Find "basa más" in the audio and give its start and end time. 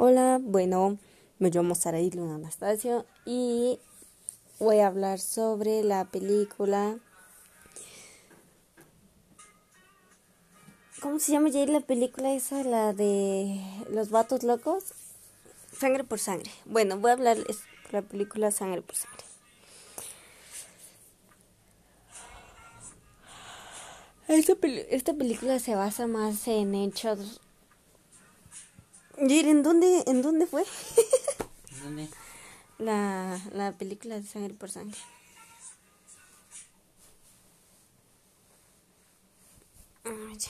25.74-26.46